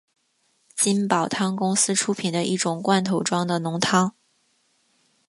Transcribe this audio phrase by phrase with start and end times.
[0.75, 4.15] 金宝汤公司出品的一种罐头装的浓汤。